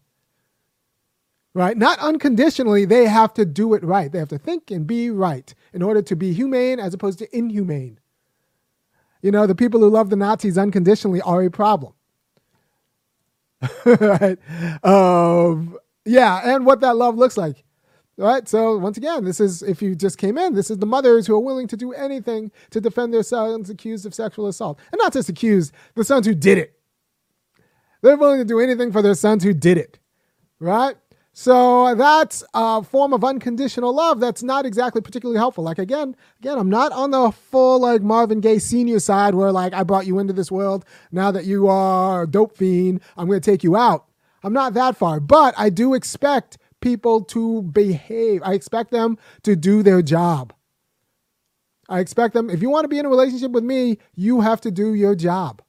Right? 1.60 1.78
Not 1.78 2.00
unconditionally, 2.00 2.86
they 2.86 3.06
have 3.06 3.34
to 3.34 3.44
do 3.44 3.74
it 3.74 3.84
right. 3.84 4.10
They 4.10 4.20
have 4.20 4.30
to 4.30 4.38
think 4.38 4.72
and 4.72 4.88
be 4.88 5.10
right 5.10 5.54
in 5.74 5.82
order 5.82 6.02
to 6.02 6.16
be 6.16 6.32
humane 6.32 6.80
as 6.80 6.94
opposed 6.94 7.20
to 7.20 7.38
inhumane. 7.38 8.00
You 9.22 9.32
know, 9.32 9.46
the 9.46 9.56
people 9.56 9.82
who 9.82 9.90
love 9.90 10.10
the 10.10 10.16
Nazis 10.16 10.58
unconditionally 10.58 11.20
are 11.20 11.44
a 11.44 11.52
problem. 11.52 11.92
right? 13.86 14.40
Um, 14.86 15.78
yeah, 16.06 16.56
and 16.56 16.66
what 16.66 16.80
that 16.80 16.96
love 16.96 17.18
looks 17.18 17.36
like. 17.36 17.66
Right? 18.16 18.48
So, 18.48 18.78
once 18.78 18.96
again, 18.96 19.26
this 19.26 19.42
is, 19.42 19.62
if 19.62 19.82
you 19.82 19.96
just 19.96 20.18
came 20.18 20.38
in, 20.38 20.54
this 20.54 20.72
is 20.72 20.78
the 20.78 20.86
mothers 20.86 21.28
who 21.28 21.36
are 21.36 21.42
willing 21.42 21.68
to 21.68 21.76
do 21.76 21.92
anything 21.92 22.54
to 22.70 22.80
defend 22.80 23.14
their 23.14 23.22
sons 23.22 23.70
accused 23.70 24.06
of 24.06 24.14
sexual 24.14 24.48
assault. 24.48 24.80
And 24.94 25.00
not 25.00 25.12
just 25.12 25.28
accused, 25.28 25.74
the 25.96 26.06
sons 26.06 26.26
who 26.26 26.36
did 26.36 26.58
it. 26.58 26.80
They're 28.02 28.16
willing 28.16 28.40
to 28.40 28.46
do 28.46 28.62
anything 28.62 28.94
for 28.94 29.02
their 29.02 29.14
sons 29.14 29.44
who 29.44 29.54
did 29.54 29.78
it. 29.78 30.00
Right? 30.62 30.96
So 31.34 31.96
that's 31.96 32.44
a 32.54 32.84
form 32.84 33.14
of 33.14 33.24
unconditional 33.24 33.94
love 33.94 34.20
that's 34.20 34.44
not 34.44 34.66
exactly 34.66 35.02
particularly 35.02 35.38
helpful. 35.38 35.64
Like 35.64 35.80
again, 35.80 36.16
again, 36.40 36.58
I'm 36.58 36.70
not 36.70 36.92
on 36.92 37.12
the 37.12 37.32
full 37.32 37.80
like 37.80 38.02
Marvin 38.02 38.42
Gaye 38.42 38.60
senior 38.60 39.00
side 39.00 39.36
where 39.36 39.52
like 39.52 39.74
I 39.74 39.84
brought 39.84 40.08
you 40.08 40.20
into 40.20 40.34
this 40.34 40.52
world. 40.52 40.86
Now 41.12 41.32
that 41.32 41.46
you 41.46 41.68
are 41.68 42.24
a 42.24 42.28
dope 42.28 42.58
fiend, 42.58 43.02
I'm 43.16 43.28
going 43.28 43.40
to 43.40 43.52
take 43.52 43.64
you 43.64 43.78
out. 43.78 44.06
I'm 44.44 44.54
not 44.54 44.74
that 44.74 44.98
far, 44.98 45.20
but 45.20 45.54
I 45.58 45.70
do 45.70 45.94
expect 45.94 46.58
people 46.82 47.24
to 47.26 47.62
behave. 47.62 48.42
I 48.44 48.54
expect 48.54 48.92
them 48.92 49.18
to 49.44 49.56
do 49.56 49.84
their 49.84 50.02
job. 50.02 50.54
I 51.90 52.00
expect 52.00 52.34
them, 52.34 52.50
if 52.50 52.62
you 52.62 52.70
want 52.70 52.84
to 52.84 52.88
be 52.88 53.00
in 53.00 53.06
a 53.06 53.10
relationship 53.10 53.52
with 53.52 53.64
me, 53.64 53.98
you 54.16 54.42
have 54.42 54.62
to 54.62 54.72
do 54.72 54.94
your 54.94 55.16
job 55.16 55.62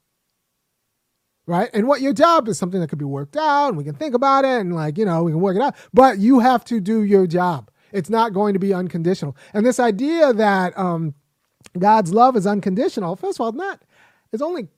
right? 1.45 1.69
And 1.73 1.87
what 1.87 2.01
your 2.01 2.13
job 2.13 2.47
is 2.47 2.57
something 2.57 2.79
that 2.79 2.87
could 2.87 2.99
be 2.99 3.05
worked 3.05 3.37
out 3.37 3.69
and 3.69 3.77
we 3.77 3.83
can 3.83 3.95
think 3.95 4.15
about 4.15 4.45
it 4.45 4.61
and 4.61 4.75
like, 4.75 4.97
you 4.97 5.05
know, 5.05 5.23
we 5.23 5.31
can 5.31 5.41
work 5.41 5.55
it 5.55 5.61
out. 5.61 5.75
But 5.93 6.19
you 6.19 6.39
have 6.39 6.63
to 6.65 6.79
do 6.79 7.03
your 7.03 7.27
job. 7.27 7.69
It's 7.91 8.09
not 8.09 8.33
going 8.33 8.53
to 8.53 8.59
be 8.59 8.73
unconditional. 8.73 9.35
And 9.53 9.65
this 9.65 9.79
idea 9.79 10.33
that 10.33 10.77
um, 10.77 11.13
God's 11.77 12.13
love 12.13 12.35
is 12.37 12.47
unconditional, 12.47 13.15
first 13.15 13.39
of 13.39 13.45
all, 13.45 13.51
not 13.51 13.81
it's 14.31 14.41
only 14.41 14.69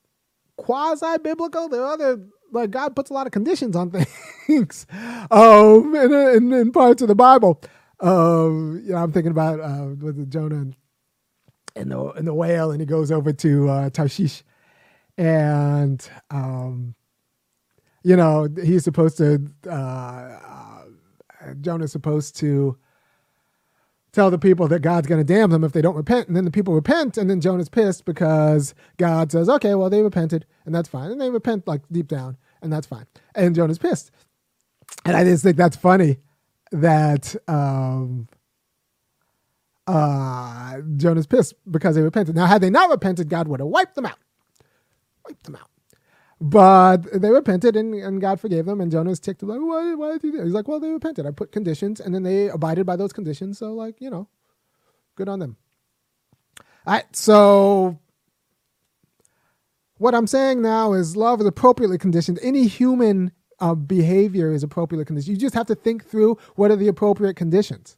quasi 0.56 1.18
biblical. 1.22 1.68
There 1.68 1.82
are 1.82 1.92
other 1.92 2.20
like 2.52 2.70
God 2.70 2.94
puts 2.94 3.10
a 3.10 3.14
lot 3.14 3.26
of 3.26 3.32
conditions 3.32 3.76
on 3.76 3.90
things 4.46 4.86
um, 5.30 5.94
in, 5.94 6.12
in, 6.12 6.52
in 6.52 6.72
parts 6.72 7.02
of 7.02 7.08
the 7.08 7.14
Bible. 7.14 7.60
Um, 8.00 8.82
you 8.84 8.92
know, 8.92 8.98
I'm 8.98 9.12
thinking 9.12 9.32
about 9.32 9.60
uh, 9.60 9.94
with 9.98 10.30
Jonah 10.30 10.66
and 11.76 11.90
the 11.90 12.10
and 12.12 12.26
the 12.26 12.34
whale, 12.34 12.70
and 12.70 12.80
he 12.80 12.86
goes 12.86 13.10
over 13.10 13.32
to 13.32 13.68
uh, 13.68 13.90
Tarshish, 13.90 14.42
and 15.18 16.08
um, 16.30 16.94
you 18.02 18.16
know 18.16 18.48
he's 18.62 18.84
supposed 18.84 19.16
to 19.18 19.46
uh, 19.66 19.70
uh, 19.70 20.82
Jonah's 21.60 21.92
supposed 21.92 22.36
to 22.38 22.76
tell 24.12 24.30
the 24.30 24.38
people 24.38 24.68
that 24.68 24.80
God's 24.80 25.06
going 25.08 25.24
to 25.24 25.34
damn 25.34 25.50
them 25.50 25.64
if 25.64 25.72
they 25.72 25.82
don't 25.82 25.96
repent, 25.96 26.28
and 26.28 26.36
then 26.36 26.44
the 26.44 26.50
people 26.50 26.74
repent, 26.74 27.18
and 27.18 27.28
then 27.30 27.40
Jonah's 27.40 27.68
pissed 27.68 28.04
because 28.04 28.74
God 28.98 29.32
says, 29.32 29.48
"Okay, 29.48 29.74
well 29.74 29.90
they 29.90 30.02
repented, 30.02 30.46
and 30.66 30.74
that's 30.74 30.88
fine," 30.88 31.10
and 31.10 31.20
they 31.20 31.30
repent 31.30 31.66
like 31.68 31.82
deep 31.92 32.08
down, 32.08 32.36
and 32.62 32.72
that's 32.72 32.86
fine, 32.86 33.06
and 33.34 33.54
Jonah's 33.54 33.78
pissed, 33.78 34.10
and 35.04 35.16
I 35.16 35.24
just 35.24 35.44
think 35.44 35.56
that's 35.56 35.76
funny 35.76 36.18
that. 36.72 37.34
Um, 37.48 38.28
uh, 39.86 40.78
Jonah's 40.96 41.26
pissed 41.26 41.54
because 41.70 41.94
they 41.96 42.02
repented. 42.02 42.34
Now, 42.34 42.46
had 42.46 42.62
they 42.62 42.70
not 42.70 42.90
repented, 42.90 43.28
God 43.28 43.48
would 43.48 43.60
have 43.60 43.68
wiped 43.68 43.96
them 43.96 44.06
out 44.06 44.18
wiped 45.26 45.44
them 45.44 45.56
out. 45.56 45.70
But 46.40 47.20
they 47.20 47.30
repented 47.30 47.76
and, 47.76 47.94
and 47.94 48.20
God 48.20 48.40
forgave 48.40 48.66
them. 48.66 48.80
And 48.80 48.90
Jonah 48.90 49.10
was 49.10 49.20
ticked 49.20 49.42
like, 49.42 49.60
why, 49.60 49.94
why 49.94 50.12
did 50.12 50.24
you 50.24 50.32
do? 50.32 50.44
He's 50.44 50.52
like, 50.52 50.68
well, 50.68 50.80
they 50.80 50.90
repented. 50.90 51.26
I 51.26 51.30
put 51.30 51.52
conditions 51.52 52.00
and 52.00 52.14
then 52.14 52.22
they 52.22 52.48
abided 52.48 52.86
by 52.86 52.96
those 52.96 53.12
conditions. 53.12 53.58
So, 53.58 53.72
like, 53.72 54.00
you 54.00 54.10
know, 54.10 54.28
good 55.16 55.28
on 55.28 55.38
them. 55.38 55.56
All 56.86 56.94
right. 56.94 57.16
So, 57.16 57.98
what 59.98 60.14
I'm 60.14 60.26
saying 60.26 60.60
now 60.60 60.92
is 60.92 61.16
love 61.16 61.40
is 61.40 61.46
appropriately 61.46 61.98
conditioned. 61.98 62.38
Any 62.42 62.66
human 62.66 63.32
uh, 63.60 63.74
behavior 63.74 64.52
is 64.52 64.62
appropriately 64.62 65.04
conditioned. 65.04 65.34
You 65.36 65.40
just 65.40 65.54
have 65.54 65.66
to 65.68 65.74
think 65.74 66.04
through 66.04 66.36
what 66.56 66.70
are 66.70 66.76
the 66.76 66.88
appropriate 66.88 67.36
conditions. 67.36 67.96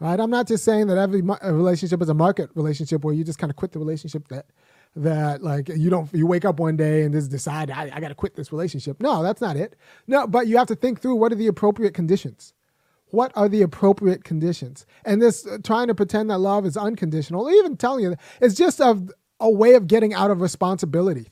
Right? 0.00 0.18
I'm 0.18 0.30
not 0.30 0.48
just 0.48 0.64
saying 0.64 0.88
that 0.88 0.98
every 0.98 1.22
relationship 1.22 2.02
is 2.02 2.08
a 2.08 2.14
market 2.14 2.50
relationship 2.54 3.04
where 3.04 3.14
you 3.14 3.22
just 3.22 3.38
kind 3.38 3.50
of 3.50 3.56
quit 3.56 3.72
the 3.72 3.78
relationship 3.78 4.28
that 4.28 4.46
that 4.94 5.42
like 5.42 5.68
you 5.68 5.88
don't 5.88 6.12
you 6.12 6.26
wake 6.26 6.44
up 6.44 6.60
one 6.60 6.76
day 6.76 7.02
and 7.02 7.14
just 7.14 7.30
decide 7.30 7.70
I, 7.70 7.90
I 7.94 8.00
got 8.00 8.08
to 8.08 8.14
quit 8.14 8.34
this 8.34 8.52
relationship. 8.52 9.00
No, 9.00 9.22
that's 9.22 9.40
not 9.40 9.56
it. 9.56 9.76
No, 10.06 10.26
but 10.26 10.46
you 10.46 10.58
have 10.58 10.68
to 10.68 10.74
think 10.74 11.00
through 11.00 11.16
what 11.16 11.32
are 11.32 11.36
the 11.36 11.46
appropriate 11.46 11.94
conditions. 11.94 12.52
What 13.06 13.32
are 13.34 13.48
the 13.48 13.62
appropriate 13.62 14.24
conditions? 14.24 14.86
And 15.04 15.20
this 15.20 15.46
uh, 15.46 15.58
trying 15.62 15.88
to 15.88 15.94
pretend 15.94 16.30
that 16.30 16.38
love 16.38 16.64
is 16.66 16.76
unconditional, 16.76 17.50
even 17.50 17.76
telling 17.76 18.04
you 18.04 18.16
it's 18.40 18.54
just 18.54 18.80
a, 18.80 19.02
a 19.40 19.50
way 19.50 19.74
of 19.74 19.86
getting 19.86 20.14
out 20.14 20.30
of 20.30 20.40
responsibility. 20.40 21.28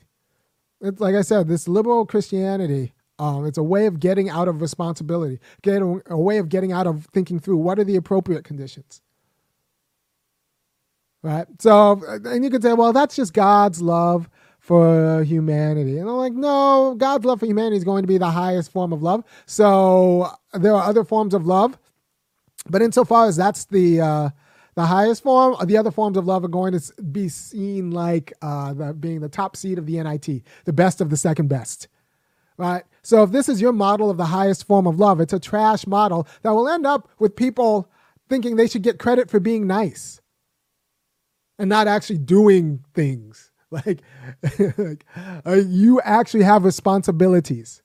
It's 0.79 0.99
like 0.99 1.15
I 1.15 1.21
said, 1.21 1.47
this 1.47 1.67
liberal 1.67 2.05
Christianity. 2.05 2.93
Um, 3.19 3.45
it's 3.45 3.59
a 3.59 3.63
way 3.63 3.85
of 3.85 3.99
getting 3.99 4.29
out 4.31 4.47
of 4.47 4.61
responsibility, 4.61 5.39
getting 5.61 6.01
a 6.07 6.19
way 6.19 6.39
of 6.39 6.49
getting 6.49 6.71
out 6.71 6.87
of 6.87 7.05
thinking 7.13 7.39
through 7.39 7.57
what 7.57 7.77
are 7.77 7.83
the 7.83 7.95
appropriate 7.95 8.43
conditions 8.43 9.03
right? 11.23 11.45
So, 11.59 12.01
and 12.25 12.43
you 12.43 12.49
could 12.49 12.63
say, 12.63 12.73
well, 12.73 12.93
that's 12.93 13.15
just 13.15 13.33
God's 13.33 13.81
love 13.81 14.29
for 14.59 15.23
humanity. 15.23 15.97
And 15.97 16.07
I'm 16.07 16.17
like, 16.17 16.33
no, 16.33 16.95
God's 16.97 17.25
love 17.25 17.39
for 17.39 17.45
humanity 17.45 17.77
is 17.77 17.83
going 17.83 18.03
to 18.03 18.07
be 18.07 18.17
the 18.17 18.29
highest 18.29 18.71
form 18.71 18.93
of 18.93 19.01
love. 19.01 19.23
So 19.45 20.31
there 20.53 20.75
are 20.75 20.83
other 20.83 21.03
forms 21.03 21.33
of 21.33 21.45
love, 21.45 21.77
but 22.69 22.81
insofar 22.81 23.25
as 23.25 23.35
that's 23.35 23.65
the 23.65 24.01
uh, 24.01 24.29
the 24.75 24.85
highest 24.85 25.23
form, 25.23 25.55
the 25.65 25.77
other 25.77 25.91
forms 25.91 26.15
of 26.15 26.25
love 26.25 26.45
are 26.45 26.47
going 26.47 26.79
to 26.79 27.01
be 27.01 27.27
seen 27.27 27.91
like 27.91 28.31
uh, 28.41 28.73
the, 28.73 28.93
being 28.93 29.19
the 29.19 29.27
top 29.27 29.57
seed 29.57 29.77
of 29.77 29.85
the 29.85 30.01
NIT, 30.01 30.43
the 30.63 30.73
best 30.73 31.01
of 31.01 31.09
the 31.09 31.17
second 31.17 31.49
best. 31.49 31.87
Right? 32.57 32.83
So 33.01 33.23
if 33.23 33.31
this 33.31 33.49
is 33.49 33.59
your 33.59 33.73
model 33.73 34.09
of 34.09 34.17
the 34.17 34.25
highest 34.25 34.67
form 34.67 34.87
of 34.87 34.99
love, 34.99 35.19
it's 35.19 35.33
a 35.33 35.39
trash 35.39 35.85
model 35.87 36.27
that 36.43 36.51
will 36.51 36.69
end 36.69 36.85
up 36.85 37.09
with 37.19 37.35
people 37.35 37.89
thinking 38.29 38.55
they 38.55 38.67
should 38.67 38.83
get 38.83 38.99
credit 38.99 39.29
for 39.29 39.39
being 39.39 39.67
nice 39.67 40.20
and 41.61 41.69
not 41.69 41.87
actually 41.87 42.17
doing 42.17 42.83
things. 42.93 43.47
Like, 43.73 44.01
like 44.77 45.05
uh, 45.45 45.61
you 45.65 46.01
actually 46.01 46.43
have 46.43 46.65
responsibilities. 46.65 47.81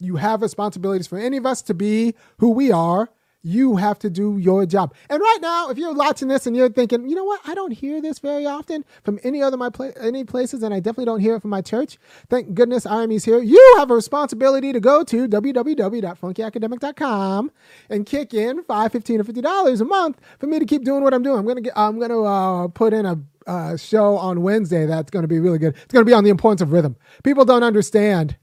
You 0.00 0.16
have 0.16 0.42
responsibilities 0.42 1.06
for 1.06 1.16
any 1.16 1.36
of 1.36 1.46
us 1.46 1.62
to 1.62 1.74
be 1.74 2.16
who 2.38 2.50
we 2.50 2.72
are 2.72 3.08
you 3.44 3.76
have 3.76 3.98
to 4.00 4.10
do 4.10 4.36
your 4.38 4.66
job. 4.66 4.92
And 5.10 5.20
right 5.20 5.38
now, 5.42 5.68
if 5.70 5.78
you're 5.78 5.94
watching 5.94 6.26
this 6.28 6.46
and 6.46 6.56
you're 6.56 6.70
thinking, 6.70 7.08
you 7.08 7.14
know 7.14 7.24
what, 7.24 7.40
I 7.46 7.54
don't 7.54 7.70
hear 7.72 8.00
this 8.02 8.18
very 8.18 8.46
often 8.46 8.84
from 9.04 9.20
any 9.22 9.40
other 9.42 9.56
my 9.58 9.70
pla- 9.70 9.92
any 10.00 10.24
places, 10.24 10.62
and 10.64 10.72
I 10.74 10.80
definitely 10.80 11.04
don't 11.06 11.20
hear 11.20 11.36
it 11.36 11.40
from 11.42 11.50
my 11.50 11.60
church. 11.62 11.98
Thank 12.30 12.54
goodness 12.54 12.86
Irami's 12.86 13.24
here. 13.24 13.40
You 13.42 13.74
have 13.78 13.90
a 13.90 13.94
responsibility 13.94 14.72
to 14.72 14.80
go 14.80 15.04
to 15.04 15.28
www.funkyacademic.com 15.28 17.50
and 17.90 18.06
kick 18.06 18.32
in 18.34 18.62
five, 18.64 18.90
fifteen, 18.92 19.20
or 19.20 19.24
fifty 19.24 19.40
dollars 19.42 19.80
a 19.80 19.84
month 19.84 20.20
for 20.40 20.46
me 20.48 20.58
to 20.58 20.64
keep 20.66 20.84
doing 20.84 21.02
what 21.04 21.12
I'm 21.14 21.22
doing. 21.22 21.38
I'm 21.38 21.46
gonna 21.46 21.60
get, 21.60 21.74
I'm 21.76 21.98
gonna 22.00 22.22
uh, 22.22 22.66
put 22.68 22.92
in 22.94 23.04
a 23.06 23.20
uh, 23.46 23.76
show 23.76 24.16
on 24.16 24.42
Wednesday 24.42 24.86
that's 24.86 25.10
going 25.10 25.22
to 25.22 25.28
be 25.28 25.38
really 25.38 25.58
good. 25.58 25.74
It's 25.76 25.92
going 25.92 26.04
to 26.04 26.08
be 26.08 26.14
on 26.14 26.24
the 26.24 26.30
importance 26.30 26.62
of 26.62 26.72
rhythm. 26.72 26.96
People 27.22 27.44
don't 27.44 27.62
understand 27.62 28.36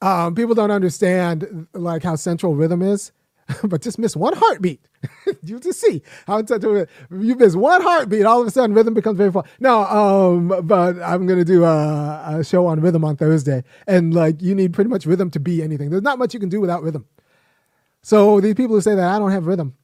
um, 0.00 0.34
people 0.34 0.54
don't 0.54 0.70
understand 0.70 1.66
like 1.72 2.02
how 2.02 2.16
central 2.16 2.54
rhythm 2.54 2.82
is, 2.82 3.12
but 3.64 3.82
just 3.82 3.98
miss 3.98 4.14
one 4.14 4.34
heartbeat. 4.36 4.80
you 5.42 5.58
just 5.58 5.80
see 5.80 6.02
how 6.26 6.44
central 6.44 6.86
you 7.10 7.34
miss 7.36 7.56
one 7.56 7.82
heartbeat, 7.82 8.24
all 8.24 8.40
of 8.40 8.46
a 8.46 8.50
sudden 8.50 8.74
rhythm 8.74 8.94
becomes 8.94 9.16
very 9.16 9.32
fun. 9.32 9.44
No, 9.60 9.84
um, 9.84 10.66
but 10.66 11.00
I'm 11.02 11.26
gonna 11.26 11.44
do 11.44 11.64
a, 11.64 12.38
a 12.38 12.44
show 12.44 12.66
on 12.66 12.80
rhythm 12.80 13.04
on 13.04 13.16
Thursday, 13.16 13.64
and 13.86 14.14
like 14.14 14.42
you 14.42 14.54
need 14.54 14.72
pretty 14.72 14.90
much 14.90 15.06
rhythm 15.06 15.30
to 15.30 15.40
be 15.40 15.62
anything. 15.62 15.90
There's 15.90 16.02
not 16.02 16.18
much 16.18 16.34
you 16.34 16.40
can 16.40 16.48
do 16.48 16.60
without 16.60 16.82
rhythm. 16.82 17.06
So 18.02 18.40
these 18.40 18.54
people 18.54 18.76
who 18.76 18.82
say 18.82 18.94
that 18.94 19.14
I 19.14 19.18
don't 19.18 19.32
have 19.32 19.46
rhythm, 19.46 19.74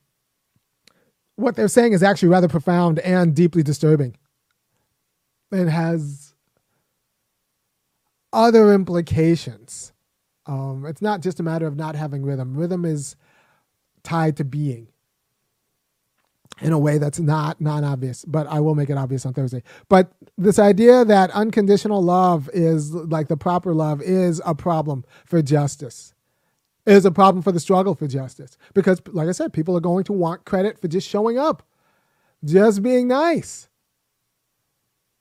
what 1.36 1.56
they're 1.56 1.68
saying 1.68 1.92
is 1.92 2.02
actually 2.02 2.28
rather 2.28 2.48
profound 2.48 3.00
and 3.00 3.34
deeply 3.34 3.62
disturbing. 3.62 4.16
It 5.50 5.68
has 5.68 6.34
other 8.32 8.72
implications 8.72 9.93
um, 10.46 10.84
it's 10.86 11.02
not 11.02 11.20
just 11.22 11.40
a 11.40 11.42
matter 11.42 11.66
of 11.66 11.76
not 11.76 11.96
having 11.96 12.22
rhythm. 12.22 12.56
Rhythm 12.56 12.84
is 12.84 13.16
tied 14.02 14.36
to 14.36 14.44
being 14.44 14.88
in 16.60 16.72
a 16.72 16.78
way 16.78 16.98
that's 16.98 17.18
not 17.18 17.60
non-obvious, 17.60 18.24
but 18.24 18.46
I 18.46 18.60
will 18.60 18.74
make 18.74 18.90
it 18.90 18.96
obvious 18.98 19.26
on 19.26 19.32
Thursday. 19.34 19.62
But 19.88 20.12
this 20.38 20.58
idea 20.58 21.04
that 21.04 21.30
unconditional 21.32 22.02
love 22.02 22.48
is 22.52 22.92
like 22.94 23.28
the 23.28 23.36
proper 23.36 23.74
love 23.74 24.02
is 24.02 24.40
a 24.44 24.54
problem 24.54 25.04
for 25.24 25.42
justice. 25.42 26.14
Is 26.86 27.06
a 27.06 27.10
problem 27.10 27.42
for 27.42 27.50
the 27.50 27.60
struggle 27.60 27.94
for 27.94 28.06
justice 28.06 28.58
because, 28.74 29.00
like 29.12 29.26
I 29.26 29.32
said, 29.32 29.54
people 29.54 29.74
are 29.74 29.80
going 29.80 30.04
to 30.04 30.12
want 30.12 30.44
credit 30.44 30.78
for 30.78 30.86
just 30.86 31.08
showing 31.08 31.38
up, 31.38 31.62
just 32.44 32.82
being 32.82 33.08
nice, 33.08 33.68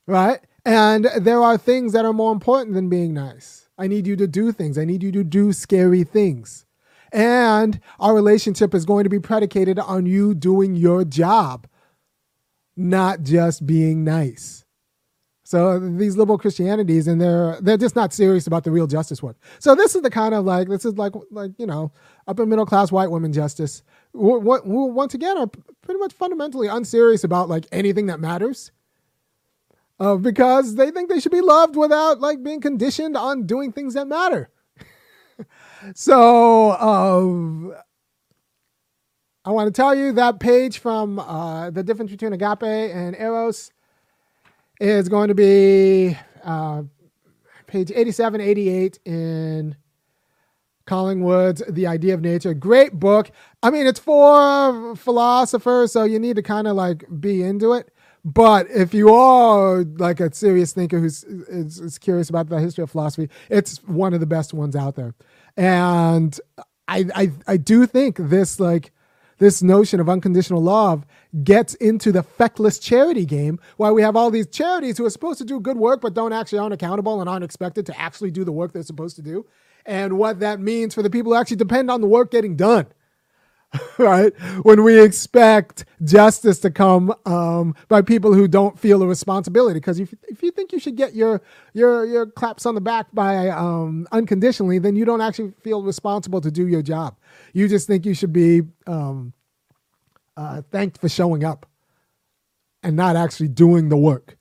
right? 0.06 0.42
And 0.66 1.06
there 1.22 1.42
are 1.42 1.58
things 1.58 1.94
that 1.94 2.04
are 2.04 2.12
more 2.12 2.34
important 2.34 2.74
than 2.76 2.90
being 2.90 3.14
nice 3.14 3.63
I 3.78 3.88
need 3.88 4.06
you 4.08 4.16
to 4.18 4.28
do 4.28 4.52
things. 4.52 4.78
I 4.78 4.86
need 4.86 5.04
you 5.04 5.12
to 5.14 5.24
do 5.24 5.52
scary 5.52 6.04
things. 6.04 6.66
And 7.12 7.80
our 8.00 8.16
relationship 8.16 8.74
is 8.74 8.86
going 8.86 9.04
to 9.04 9.10
be 9.10 9.20
predicated 9.20 9.80
on 9.80 10.06
you 10.06 10.34
doing 10.34 10.76
your 10.76 11.04
job, 11.04 11.68
not 12.76 13.22
just 13.22 13.66
being 13.66 14.04
nice. 14.04 14.66
So 15.44 15.78
these 15.78 16.18
liberal 16.18 16.38
Christianities, 16.38 17.08
and 17.08 17.22
they're 17.22 17.60
they're 17.62 17.78
just 17.78 17.96
not 17.96 18.14
serious 18.14 18.48
about 18.48 18.64
the 18.64 18.72
real 18.72 18.88
justice 18.88 19.22
work. 19.22 19.38
So 19.60 19.76
this 19.76 19.94
is 19.94 20.02
the 20.02 20.10
kind 20.10 20.34
of 20.34 20.46
like 20.46 20.70
this 20.70 20.86
is 20.86 20.98
like 20.98 21.14
like 21.30 21.52
you 21.58 21.68
know 21.68 21.92
upper 22.28 22.46
middle 22.46 22.66
class 22.66 22.92
white 22.92 23.12
women 23.12 23.34
justice. 23.34 23.84
Who 24.14 24.40
once 24.40 25.14
again 25.14 25.38
are 25.38 25.48
pretty 25.82 26.00
much 26.00 26.14
fundamentally 26.14 26.68
unserious 26.68 27.24
about 27.24 27.50
like 27.50 27.66
anything 27.72 28.08
that 28.08 28.20
matters 28.20 28.72
uh, 30.00 30.16
because 30.16 30.76
they 30.76 30.92
think 30.92 31.10
they 31.10 31.20
should 31.20 31.32
be 31.32 31.42
loved 31.42 31.76
without 31.76 32.20
like 32.20 32.44
being 32.44 32.62
conditioned 32.62 33.16
on 33.16 33.46
doing 33.46 33.72
things 33.72 33.94
that 33.94 34.08
matter. 34.08 34.50
so 35.96 36.70
uh, 36.72 37.82
I 39.46 39.52
want 39.52 39.68
to 39.68 39.74
tell 39.74 39.94
you 39.94 40.14
that 40.14 40.40
page 40.40 40.80
from 40.80 41.20
uh, 41.20 41.70
the 41.70 41.84
difference 41.84 42.12
between 42.12 42.34
agape 42.34 42.64
and 42.64 43.16
eros 43.16 43.72
is 44.80 45.10
going 45.10 45.28
to 45.30 45.36
be 45.36 46.18
uh, 46.44 46.84
page 47.68 47.92
87, 47.94 48.42
88 48.42 49.00
in 49.06 49.76
Collingwood's 50.86 51.64
The 51.70 51.88
Idea 51.88 52.14
of 52.14 52.22
Nature. 52.22 52.54
Great 52.54 52.94
book. 52.94 53.32
I 53.62 53.70
mean, 53.70 53.88
it's 53.88 54.00
for 54.00 54.96
philosophers, 54.96 55.92
so 55.92 56.04
you 56.04 56.20
need 56.20 56.36
to 56.36 56.42
kind 56.42 56.68
of 56.68 56.76
like 56.76 57.06
be 57.20 57.44
into 57.44 57.74
it. 57.74 57.93
But 58.26 58.70
if 58.70 58.94
you 58.94 59.14
are 59.14 59.84
like 59.84 60.20
a 60.20 60.34
serious 60.34 60.72
thinker 60.72 61.00
who's 61.00 61.24
is, 61.26 61.80
is, 61.80 61.98
curious 61.98 62.30
about 62.30 62.48
the 62.48 62.60
history 62.60 62.84
of 62.84 62.92
philosophy, 62.92 63.30
it's 63.50 63.84
one 63.84 64.14
of 64.14 64.22
the 64.22 64.26
best 64.26 64.54
ones 64.54 64.76
out 64.76 64.96
there. 64.96 65.14
And 65.58 66.40
I, 66.88 67.06
I, 67.16 67.32
I 67.48 67.58
do 67.58 67.86
think 67.86 68.18
this 68.18 68.60
like 68.60 68.92
this 69.40 69.62
notion 69.62 70.00
of 70.00 70.08
unconditional 70.08 70.62
love 70.62 71.06
gets 71.44 71.74
into 71.76 72.14
the 72.14 72.24
feckless 72.24 72.80
charity 72.80 73.26
game, 73.26 73.60
where 73.76 73.94
we 73.94 74.02
have 74.02 74.16
all 74.16 74.32
these 74.32 74.48
charities 74.48 74.98
who 74.98 75.06
are 75.06 75.10
supposed 75.10 75.40
to 75.40 75.46
do 75.46 75.60
good 75.60 75.78
work 75.78 76.00
but 76.00 76.14
don't 76.14 76.32
actually 76.32 76.60
aren't 76.60 76.74
accountable 76.74 77.20
and 77.20 77.30
aren't 77.30 77.44
expected 77.44 77.86
to 77.88 78.00
actually 78.00 78.32
do 78.32 78.46
the 78.46 78.52
work 78.54 78.72
they're 78.72 78.84
supposed 78.84 79.18
to 79.18 79.22
do, 79.22 79.46
and 79.86 80.18
what 80.18 80.40
that 80.40 80.62
means 80.62 80.94
for 80.94 81.02
the 81.02 81.10
people 81.10 81.34
who 81.34 81.38
actually 81.38 81.58
depend 81.58 81.92
on 81.92 82.00
the 82.00 82.08
work 82.08 82.32
getting 82.32 82.56
done. 82.56 82.86
right? 83.98 84.34
When 84.64 84.84
we 84.84 85.02
expect 85.02 85.86
justice 86.04 86.60
to 86.60 86.72
come 86.72 87.14
um, 87.26 87.76
by 87.88 88.02
people 88.02 88.34
who 88.34 88.48
don't 88.48 88.78
feel 88.78 89.02
a 89.02 89.08
responsibility, 89.08 89.80
because 89.80 90.00
if, 90.00 90.14
if 90.28 90.44
you 90.44 90.52
think 90.52 90.72
you 90.72 90.80
should 90.80 90.96
get 90.96 91.16
your 91.16 91.42
your 91.74 92.06
your 92.06 92.26
claps 92.26 92.66
on 92.66 92.76
the 92.76 92.82
back 92.82 93.08
by 93.14 93.50
um, 93.50 94.08
unconditionally, 94.12 94.80
then 94.80 94.96
you 94.96 95.06
don't 95.06 95.22
actually 95.22 95.52
feel 95.62 95.82
responsible 95.82 96.42
to 96.42 96.52
do 96.52 96.68
your 96.68 96.82
job. 96.82 97.18
You 97.54 97.68
just 97.68 97.88
think 97.88 98.06
you 98.06 98.14
should 98.14 98.34
be 98.34 98.62
um, 98.86 99.34
uh, 100.38 100.62
thanked 100.72 101.00
for 101.00 101.10
showing 101.10 101.44
up 101.44 101.66
and 102.84 102.96
not 102.96 103.16
actually 103.16 103.50
doing 103.50 103.90
the 103.90 103.98
work. 103.98 104.38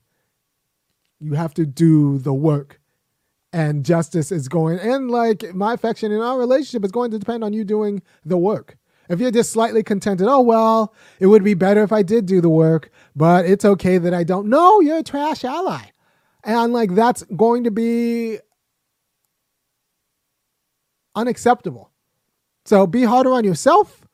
You 1.19 1.33
have 1.33 1.53
to 1.55 1.65
do 1.65 2.19
the 2.19 2.33
work. 2.33 2.79
And 3.55 3.85
justice 3.85 4.31
is 4.31 4.47
going, 4.47 4.79
and 4.79 5.11
like 5.11 5.53
my 5.53 5.75
affection 5.75 6.11
in 6.11 6.21
our 6.21 6.39
relationship 6.39 6.83
is 6.83 6.91
going 6.91 7.11
to 7.11 7.19
depend 7.19 7.43
on 7.43 7.53
you 7.53 7.63
doing 7.63 8.01
the 8.25 8.35
work 8.35 8.77
if 9.09 9.19
you're 9.19 9.31
just 9.31 9.51
slightly 9.51 9.83
contented, 9.83 10.27
oh, 10.27 10.41
well, 10.41 10.93
it 11.19 11.27
would 11.27 11.43
be 11.43 11.53
better 11.53 11.83
if 11.83 11.91
I 11.91 12.03
did 12.03 12.25
do 12.25 12.41
the 12.41 12.49
work, 12.49 12.89
but 13.15 13.45
it's 13.45 13.65
okay 13.65 13.97
that 13.97 14.13
I 14.13 14.23
don't. 14.23 14.47
No, 14.47 14.79
you're 14.79 14.99
a 14.99 15.03
trash 15.03 15.43
ally. 15.43 15.81
And 16.43 16.73
like 16.73 16.93
that's 16.93 17.23
going 17.35 17.63
to 17.63 17.71
be 17.71 18.39
unacceptable. 21.15 21.91
So 22.65 22.87
be 22.87 23.03
harder 23.03 23.31
on 23.31 23.43
yourself 23.43 24.05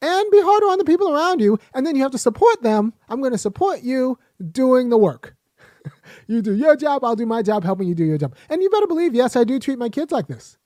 and 0.00 0.30
be 0.30 0.40
harder 0.40 0.66
on 0.66 0.78
the 0.78 0.84
people 0.84 1.12
around 1.12 1.40
you. 1.40 1.58
And 1.74 1.86
then 1.86 1.96
you 1.96 2.02
have 2.02 2.12
to 2.12 2.18
support 2.18 2.62
them. 2.62 2.92
I'm 3.08 3.20
going 3.20 3.32
to 3.32 3.38
support 3.38 3.82
you 3.82 4.18
doing 4.52 4.88
the 4.88 4.98
work. 4.98 5.34
you 6.26 6.42
do 6.42 6.54
your 6.54 6.76
job, 6.76 7.04
I'll 7.04 7.16
do 7.16 7.26
my 7.26 7.42
job 7.42 7.64
helping 7.64 7.88
you 7.88 7.94
do 7.94 8.04
your 8.04 8.18
job. 8.18 8.34
And 8.48 8.62
you 8.62 8.70
better 8.70 8.86
believe, 8.86 9.14
yes, 9.14 9.36
I 9.36 9.44
do 9.44 9.58
treat 9.58 9.78
my 9.78 9.88
kids 9.88 10.12
like 10.12 10.26
this. 10.26 10.58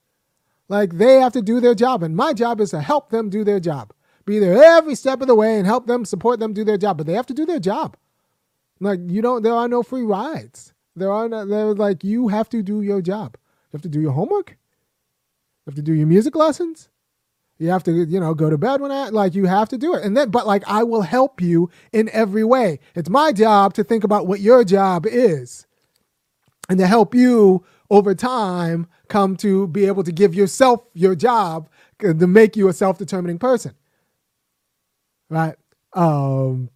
Like 0.72 0.96
they 0.96 1.20
have 1.20 1.34
to 1.34 1.42
do 1.42 1.60
their 1.60 1.74
job, 1.74 2.02
and 2.02 2.16
my 2.16 2.32
job 2.32 2.58
is 2.58 2.70
to 2.70 2.80
help 2.80 3.10
them 3.10 3.28
do 3.28 3.44
their 3.44 3.60
job. 3.60 3.92
Be 4.24 4.38
there 4.38 4.56
every 4.62 4.94
step 4.94 5.20
of 5.20 5.26
the 5.26 5.34
way 5.34 5.58
and 5.58 5.66
help 5.66 5.86
them, 5.86 6.06
support 6.06 6.40
them 6.40 6.54
do 6.54 6.64
their 6.64 6.78
job. 6.78 6.96
But 6.96 7.06
they 7.06 7.12
have 7.12 7.26
to 7.26 7.34
do 7.34 7.44
their 7.44 7.60
job. 7.60 7.94
Like 8.80 8.98
you 9.06 9.20
don't, 9.20 9.42
there 9.42 9.52
are 9.52 9.68
no 9.68 9.82
free 9.82 10.00
rides. 10.00 10.72
There 10.96 11.12
are 11.12 11.28
no, 11.28 11.44
they're 11.44 11.74
like 11.74 12.02
you 12.02 12.28
have 12.28 12.48
to 12.48 12.62
do 12.62 12.80
your 12.80 13.02
job. 13.02 13.36
You 13.70 13.76
have 13.76 13.82
to 13.82 13.90
do 13.90 14.00
your 14.00 14.12
homework. 14.12 14.52
You 14.52 15.72
have 15.72 15.74
to 15.74 15.82
do 15.82 15.92
your 15.92 16.06
music 16.06 16.34
lessons. 16.34 16.88
You 17.58 17.68
have 17.68 17.84
to, 17.84 17.92
you 17.92 18.18
know, 18.18 18.32
go 18.32 18.48
to 18.48 18.56
bed 18.56 18.80
when 18.80 18.90
I 18.90 19.10
like 19.10 19.34
you 19.34 19.44
have 19.44 19.68
to 19.68 19.76
do 19.76 19.94
it. 19.94 20.02
And 20.02 20.16
then 20.16 20.30
but 20.30 20.46
like 20.46 20.62
I 20.66 20.84
will 20.84 21.02
help 21.02 21.42
you 21.42 21.68
in 21.92 22.08
every 22.14 22.44
way. 22.44 22.78
It's 22.94 23.10
my 23.10 23.32
job 23.32 23.74
to 23.74 23.84
think 23.84 24.04
about 24.04 24.26
what 24.26 24.40
your 24.40 24.64
job 24.64 25.04
is 25.04 25.66
and 26.70 26.78
to 26.78 26.86
help 26.86 27.14
you 27.14 27.62
over 27.92 28.14
time 28.14 28.88
come 29.08 29.36
to 29.36 29.68
be 29.68 29.86
able 29.86 30.02
to 30.02 30.12
give 30.12 30.34
yourself 30.34 30.82
your 30.94 31.14
job 31.14 31.68
to 32.00 32.26
make 32.26 32.56
you 32.56 32.68
a 32.68 32.72
self-determining 32.72 33.38
person. 33.38 33.74
Right? 35.30 35.56
Um 35.92 36.70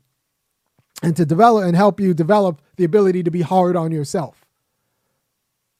and 1.02 1.16
to 1.16 1.26
develop 1.26 1.64
and 1.64 1.76
help 1.76 2.00
you 2.00 2.14
develop 2.14 2.62
the 2.76 2.84
ability 2.84 3.22
to 3.22 3.30
be 3.30 3.42
hard 3.42 3.76
on 3.76 3.92
yourself. 3.92 4.44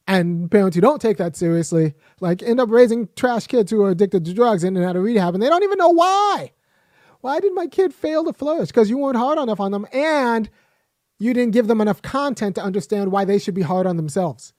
And 0.07 0.51
parents 0.51 0.75
who 0.75 0.81
don't 0.81 1.03
take 1.03 1.17
that 1.19 1.37
seriously, 1.37 1.95
like 2.21 2.43
end 2.43 2.61
up 2.61 2.71
raising 2.71 3.09
trash 3.17 3.47
kids 3.47 3.71
who 3.71 3.83
are 3.83 3.91
addicted 3.91 4.25
to 4.25 4.35
drugs 4.35 4.65
in 4.65 4.77
and 4.77 4.87
out 4.87 4.97
of 4.97 5.03
rehab, 5.03 5.35
and 5.35 5.43
they 5.43 5.49
don't 5.49 5.65
even 5.65 5.79
know 5.79 5.91
why. 5.91 6.53
Why 7.23 7.41
did 7.41 7.55
my 7.55 7.67
kid 7.67 7.93
fail 7.93 8.25
to 8.25 8.33
flourish? 8.33 8.69
Because 8.69 8.89
you 8.89 8.99
weren't 8.99 9.17
hard 9.17 9.39
enough 9.39 9.59
on 9.59 9.73
them, 9.73 9.87
and 9.93 10.49
you 11.19 11.35
didn't 11.35 11.55
give 11.55 11.67
them 11.67 11.81
enough 11.81 12.03
content 12.03 12.55
to 12.55 12.63
understand 12.63 13.11
why 13.11 13.25
they 13.25 13.39
should 13.39 13.55
be 13.55 13.63
hard 13.63 13.87
on 13.87 13.97
themselves. 13.97 14.53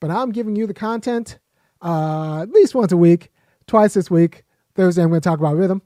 But 0.00 0.10
I'm 0.10 0.32
giving 0.32 0.56
you 0.56 0.66
the 0.66 0.74
content 0.74 1.38
uh, 1.82 2.42
at 2.42 2.50
least 2.50 2.74
once 2.74 2.92
a 2.92 2.96
week, 2.96 3.30
twice 3.66 3.94
this 3.94 4.10
week. 4.10 4.44
Thursday, 4.74 5.02
I'm 5.02 5.08
going 5.08 5.20
to 5.20 5.28
talk 5.28 5.38
about 5.38 5.56
rhythm. 5.56 5.82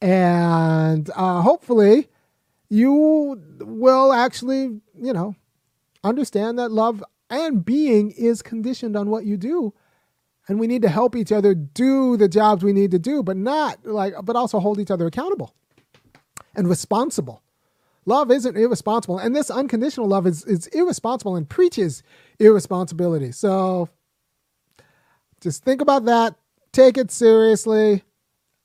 And 0.00 1.10
uh, 1.14 1.40
hopefully, 1.40 2.08
you 2.68 3.40
will 3.60 4.12
actually, 4.12 4.80
you 4.94 5.12
know, 5.12 5.34
understand 6.04 6.58
that 6.58 6.70
love 6.70 7.02
and 7.30 7.64
being 7.64 8.10
is 8.12 8.42
conditioned 8.42 8.96
on 8.96 9.10
what 9.10 9.24
you 9.24 9.36
do 9.36 9.74
and 10.48 10.60
we 10.60 10.66
need 10.66 10.82
to 10.82 10.88
help 10.88 11.16
each 11.16 11.32
other 11.32 11.54
do 11.54 12.16
the 12.16 12.28
jobs 12.28 12.62
we 12.62 12.72
need 12.72 12.92
to 12.92 12.98
do 12.98 13.22
but 13.22 13.36
not 13.36 13.84
like 13.84 14.14
but 14.22 14.36
also 14.36 14.60
hold 14.60 14.78
each 14.78 14.90
other 14.90 15.06
accountable 15.06 15.54
and 16.54 16.68
responsible 16.68 17.42
love 18.06 18.30
isn't 18.30 18.56
irresponsible 18.56 19.18
and 19.18 19.36
this 19.36 19.50
unconditional 19.50 20.06
love 20.06 20.26
is, 20.26 20.44
is 20.44 20.66
irresponsible 20.68 21.36
and 21.36 21.48
preaches 21.48 22.02
irresponsibility 22.38 23.32
so 23.32 23.88
just 25.40 25.64
think 25.64 25.80
about 25.80 26.04
that 26.06 26.34
take 26.72 26.96
it 26.96 27.10
seriously 27.10 28.02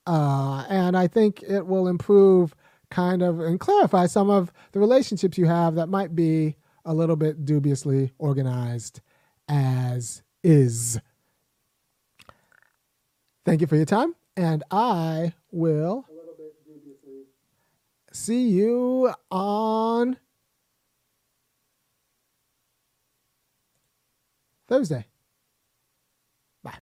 uh, 0.08 0.66
and 0.70 0.96
i 0.96 1.08
think 1.08 1.44
it 1.44 1.66
will 1.66 1.88
improve 1.88 2.56
kind 2.90 3.22
of 3.22 3.40
and 3.40 3.60
clarify 3.60 4.06
some 4.06 4.30
of 4.30 4.52
the 4.72 4.80
relationships 4.80 5.38
you 5.38 5.46
have 5.46 5.76
that 5.76 5.88
might 5.88 6.16
be 6.16 6.56
a 6.86 6.94
little 6.94 7.16
bit 7.16 7.46
dubiously 7.46 8.12
organized 8.18 9.02
as 9.48 10.22
is. 10.44 11.00
Thank 13.46 13.62
you 13.62 13.68
for 13.68 13.76
your 13.76 13.86
time, 13.86 14.16
and 14.38 14.64
I 14.72 15.34
will 15.52 16.06
see 18.12 18.50
you 18.50 19.14
on 19.30 20.18
Thursday. 24.68 25.11